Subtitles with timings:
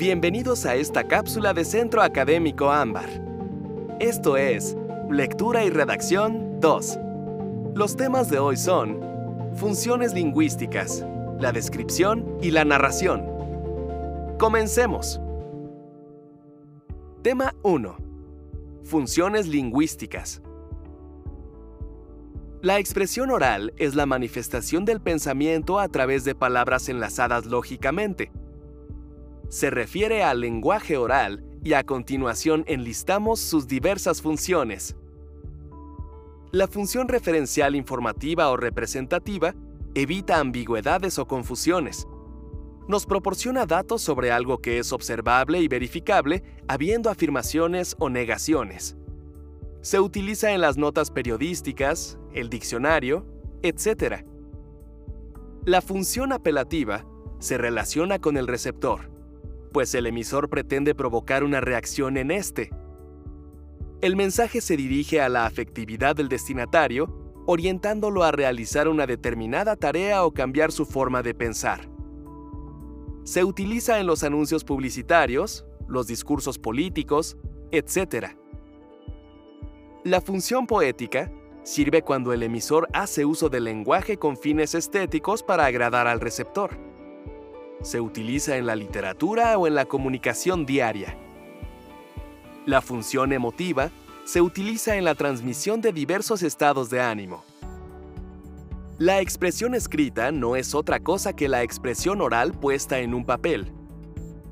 [0.00, 3.10] Bienvenidos a esta cápsula de Centro Académico Ámbar.
[4.00, 4.74] Esto es
[5.10, 6.98] Lectura y Redacción 2.
[7.74, 8.98] Los temas de hoy son
[9.56, 11.04] funciones lingüísticas,
[11.38, 13.26] la descripción y la narración.
[14.38, 15.20] Comencemos.
[17.20, 17.98] Tema 1.
[18.84, 20.40] Funciones lingüísticas.
[22.62, 28.32] La expresión oral es la manifestación del pensamiento a través de palabras enlazadas lógicamente.
[29.50, 34.94] Se refiere al lenguaje oral y a continuación enlistamos sus diversas funciones.
[36.52, 39.56] La función referencial informativa o representativa
[39.96, 42.06] evita ambigüedades o confusiones.
[42.86, 48.96] Nos proporciona datos sobre algo que es observable y verificable, habiendo afirmaciones o negaciones.
[49.80, 53.26] Se utiliza en las notas periodísticas, el diccionario,
[53.62, 54.24] etc.
[55.64, 57.04] La función apelativa
[57.40, 59.09] se relaciona con el receptor,
[59.72, 62.70] pues el emisor pretende provocar una reacción en este.
[64.00, 70.24] El mensaje se dirige a la afectividad del destinatario, orientándolo a realizar una determinada tarea
[70.24, 71.88] o cambiar su forma de pensar.
[73.24, 77.36] Se utiliza en los anuncios publicitarios, los discursos políticos,
[77.70, 78.28] etc.
[80.04, 81.30] La función poética
[81.62, 86.89] sirve cuando el emisor hace uso del lenguaje con fines estéticos para agradar al receptor.
[87.82, 91.16] Se utiliza en la literatura o en la comunicación diaria.
[92.66, 93.90] La función emotiva
[94.24, 97.42] se utiliza en la transmisión de diversos estados de ánimo.
[98.98, 103.72] La expresión escrita no es otra cosa que la expresión oral puesta en un papel.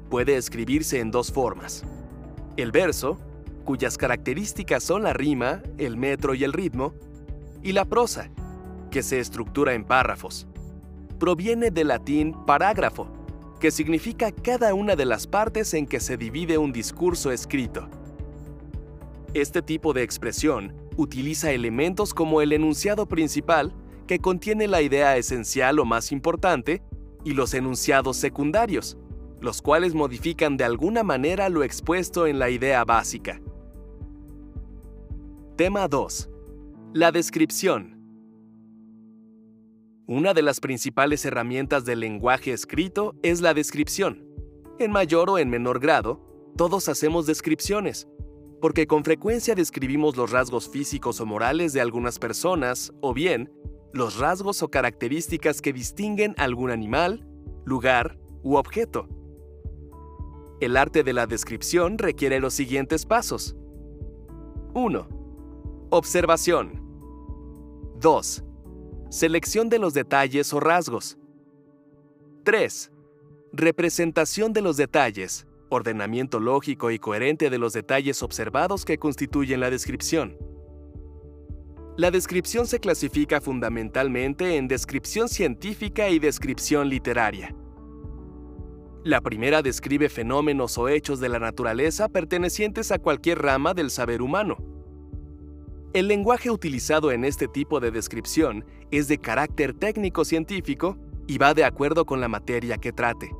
[0.08, 1.84] Puede escribirse en dos formas.
[2.56, 3.18] El verso,
[3.64, 6.94] cuyas características son la rima, el metro y el ritmo,
[7.62, 8.30] y la prosa,
[8.90, 10.46] que se estructura en párrafos.
[11.18, 13.17] Proviene del latín parágrafo,
[13.58, 17.88] que significa cada una de las partes en que se divide un discurso escrito.
[19.34, 23.74] Este tipo de expresión utiliza elementos como el enunciado principal,
[24.06, 26.82] que contiene la idea esencial o más importante,
[27.24, 28.96] y los enunciados secundarios,
[29.40, 33.40] los cuales modifican de alguna manera lo expuesto en la idea básica.
[35.56, 36.30] Tema 2.
[36.94, 37.97] La descripción.
[40.10, 44.26] Una de las principales herramientas del lenguaje escrito es la descripción.
[44.78, 46.24] En mayor o en menor grado,
[46.56, 48.08] todos hacemos descripciones,
[48.58, 53.52] porque con frecuencia describimos los rasgos físicos o morales de algunas personas, o bien,
[53.92, 57.28] los rasgos o características que distinguen algún animal,
[57.66, 59.10] lugar u objeto.
[60.62, 63.56] El arte de la descripción requiere los siguientes pasos.
[64.72, 65.06] 1
[65.90, 66.80] Observación.
[68.00, 68.44] 2.
[69.10, 71.16] Selección de los detalles o rasgos.
[72.44, 72.92] 3.
[73.54, 79.70] Representación de los detalles, ordenamiento lógico y coherente de los detalles observados que constituyen la
[79.70, 80.36] descripción.
[81.96, 87.56] La descripción se clasifica fundamentalmente en descripción científica y descripción literaria.
[89.04, 94.20] La primera describe fenómenos o hechos de la naturaleza pertenecientes a cualquier rama del saber
[94.20, 94.58] humano.
[95.94, 101.64] El lenguaje utilizado en este tipo de descripción es de carácter técnico-científico y va de
[101.64, 103.30] acuerdo con la materia que trate.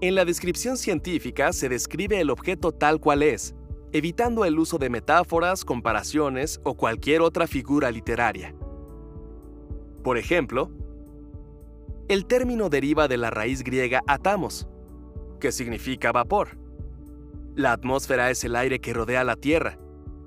[0.00, 3.54] En la descripción científica se describe el objeto tal cual es,
[3.92, 8.54] evitando el uso de metáforas, comparaciones o cualquier otra figura literaria.
[10.02, 10.70] Por ejemplo,
[12.08, 14.66] el término deriva de la raíz griega atamos,
[15.38, 16.58] que significa vapor.
[17.54, 19.78] La atmósfera es el aire que rodea la Tierra,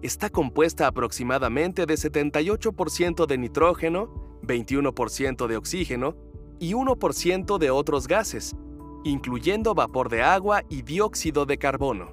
[0.02, 6.16] está compuesta aproximadamente de 78% de nitrógeno, 21% de oxígeno
[6.60, 8.56] y 1% de otros gases,
[9.04, 12.12] incluyendo vapor de agua y dióxido de carbono.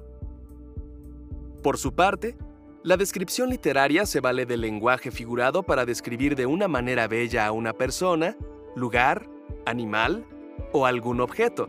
[1.63, 2.37] Por su parte,
[2.83, 7.51] la descripción literaria se vale del lenguaje figurado para describir de una manera bella a
[7.51, 8.37] una persona,
[8.75, 9.27] lugar,
[9.65, 10.25] animal
[10.71, 11.67] o algún objeto.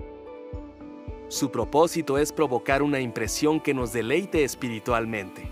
[1.29, 5.48] Su propósito es provocar una impresión que nos deleite espiritualmente.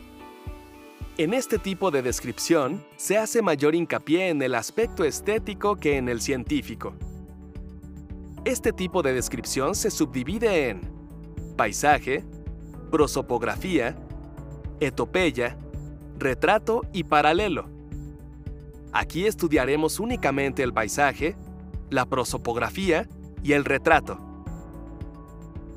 [1.19, 6.11] En este tipo de descripción se hace mayor hincapié en el aspecto estético que en
[6.11, 6.93] el científico.
[8.45, 10.83] Este tipo de descripción se subdivide en
[11.57, 12.23] paisaje,
[12.91, 13.97] prosopografía,
[14.79, 15.57] etopeya,
[16.19, 17.71] retrato y paralelo.
[18.93, 21.35] Aquí estudiaremos únicamente el paisaje,
[21.89, 23.09] la prosopografía
[23.43, 24.19] y el retrato.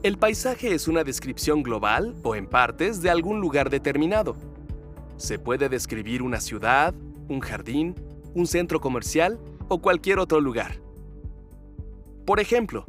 [0.03, 4.49] El paisaje es una descripción global o en partes de algún lugar determinado
[5.19, 6.95] se puede describir una ciudad,
[7.27, 7.94] un jardín,
[8.33, 10.81] un centro comercial o cualquier otro lugar.
[12.25, 12.86] Por ejemplo,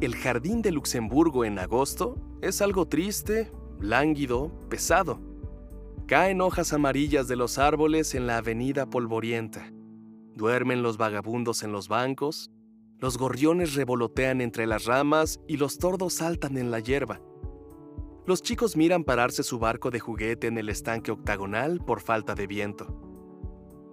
[0.00, 5.20] el jardín de Luxemburgo en agosto es algo triste, lánguido, pesado.
[6.06, 9.70] Caen hojas amarillas de los árboles en la avenida polvorienta.
[10.34, 12.50] Duermen los vagabundos en los bancos,
[12.98, 17.20] los gorriones revolotean entre las ramas y los tordos saltan en la hierba.
[18.26, 22.46] Los chicos miran pararse su barco de juguete en el estanque octagonal por falta de
[22.46, 22.86] viento.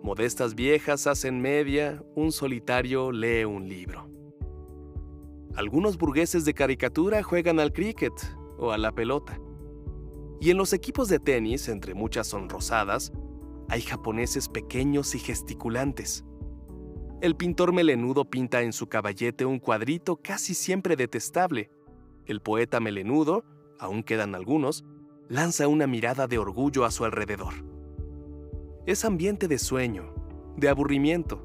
[0.03, 4.09] Modestas viejas hacen media, un solitario lee un libro.
[5.55, 8.13] Algunos burgueses de caricatura juegan al cricket
[8.57, 9.39] o a la pelota.
[10.39, 13.11] Y en los equipos de tenis, entre muchas sonrosadas,
[13.69, 16.25] hay japoneses pequeños y gesticulantes.
[17.21, 21.71] El pintor melenudo pinta en su caballete un cuadrito casi siempre detestable.
[22.27, 23.43] El poeta melenudo,
[23.79, 24.85] aún quedan algunos,
[25.29, 27.53] lanza una mirada de orgullo a su alrededor.
[28.85, 30.13] Es ambiente de sueño,
[30.55, 31.41] de aburrimiento,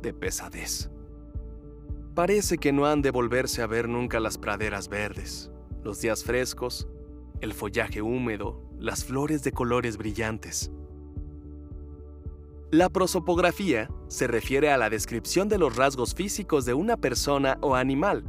[0.00, 0.90] de pesadez.
[2.14, 5.50] Parece que no han de volverse a ver nunca las praderas verdes,
[5.82, 6.88] los días frescos,
[7.40, 10.72] el follaje húmedo, las flores de colores brillantes.
[12.70, 17.74] La prosopografía se refiere a la descripción de los rasgos físicos de una persona o
[17.74, 18.24] animal.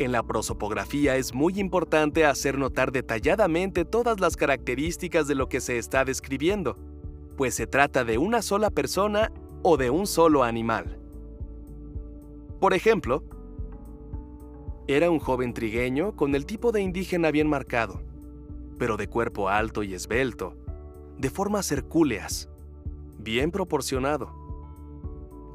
[0.00, 5.60] En la prosopografía es muy importante hacer notar detalladamente todas las características de lo que
[5.60, 6.76] se está describiendo,
[7.36, 9.32] pues se trata de una sola persona
[9.64, 11.00] o de un solo animal.
[12.60, 13.24] Por ejemplo,
[14.86, 18.00] era un joven trigueño con el tipo de indígena bien marcado,
[18.78, 20.56] pero de cuerpo alto y esbelto,
[21.18, 22.48] de formas hercúleas,
[23.18, 24.32] bien proporcionado.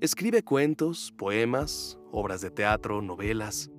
[0.02, 3.72] Escribe cuentos, poemas, obras de teatro, novelas,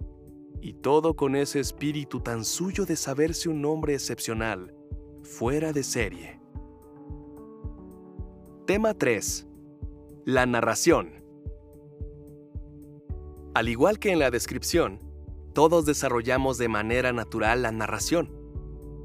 [0.61, 4.73] y todo con ese espíritu tan suyo de saberse un hombre excepcional,
[5.25, 6.41] fuera de serie.
[8.67, 9.49] Tema 3.
[10.25, 11.22] La narración.
[13.55, 14.99] Al igual que en la descripción,
[15.53, 18.35] todos desarrollamos de manera natural la narración,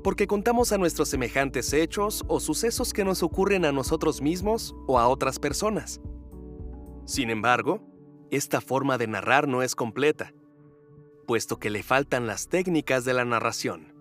[0.04, 5.00] porque contamos a nuestros semejantes hechos o sucesos que nos ocurren a nosotros mismos o
[5.00, 6.00] a otras personas.
[7.04, 7.82] Sin embargo,
[8.32, 10.34] esta forma de narrar no es completa,
[11.26, 13.94] puesto que le faltan las técnicas de la narración.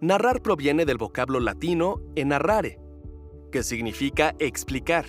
[0.00, 2.80] Narrar proviene del vocablo latino enarrare,
[3.52, 5.04] que significa explicar.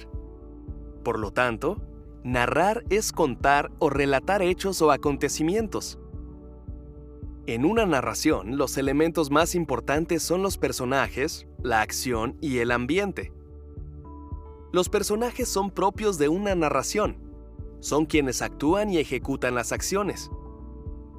[1.04, 1.89] Por lo tanto,
[2.24, 6.00] narrar es contar o relatar hechos o acontecimientos.
[7.46, 13.32] En una narración, los elementos más importantes son los personajes, la acción y el ambiente.
[14.72, 17.18] Los personajes son propios de una narración.
[17.80, 20.30] Son quienes actúan y ejecutan las acciones.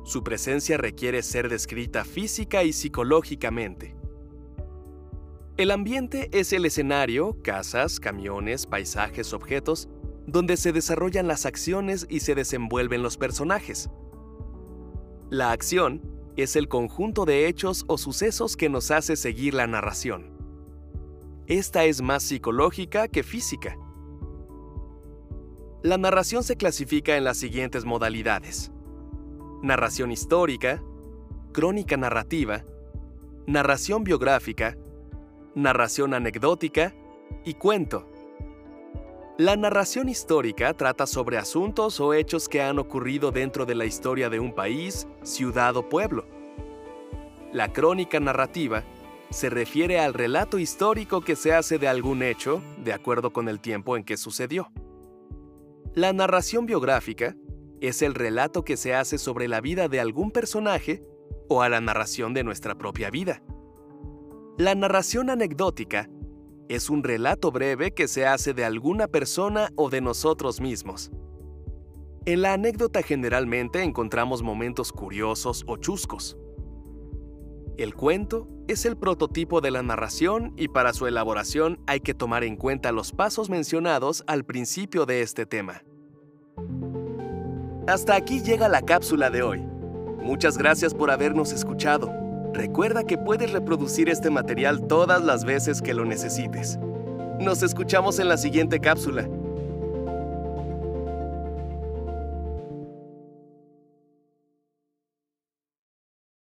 [0.05, 3.97] Su presencia requiere ser descrita física y psicológicamente.
[5.57, 9.89] El ambiente es el escenario, casas, camiones, paisajes, objetos,
[10.31, 13.91] donde se desarrollan las acciones y se desenvuelven los personajes.
[15.29, 16.03] La acción
[16.37, 20.37] es el conjunto de hechos o sucesos que nos hace seguir la narración.
[21.47, 23.77] Esta es más psicológica que física.
[25.83, 28.71] La narración se clasifica en las siguientes modalidades
[29.63, 30.83] narración histórica,
[31.53, 32.65] crónica narrativa,
[33.47, 34.77] narración biográfica,
[35.55, 36.95] narración anecdótica
[37.45, 38.10] y cuento.
[39.41, 44.29] La narración histórica trata sobre asuntos o hechos que han ocurrido dentro de la historia
[44.29, 46.27] de un país, ciudad o pueblo.
[47.51, 48.85] La crónica narrativa
[49.31, 53.61] se refiere al relato histórico que se hace de algún hecho de acuerdo con el
[53.61, 54.71] tiempo en que sucedió.
[55.95, 57.35] La narración biográfica
[57.81, 61.03] es el relato que se hace sobre la vida de algún personaje
[61.49, 63.43] o a la narración de nuestra propia vida.
[64.59, 66.11] La narración anecdótica
[66.71, 71.11] es un relato breve que se hace de alguna persona o de nosotros mismos.
[72.27, 76.39] En la anécdota generalmente encontramos momentos curiosos o chuscos.
[77.77, 82.45] El cuento es el prototipo de la narración y para su elaboración hay que tomar
[82.45, 85.83] en cuenta los pasos mencionados al principio de este tema.
[87.89, 89.59] Hasta aquí llega la cápsula de hoy.
[90.23, 92.20] Muchas gracias por habernos escuchado.
[92.53, 96.79] Recuerda que puedes reproducir este material todas las veces que lo necesites.
[97.39, 99.29] Nos escuchamos en la siguiente cápsula.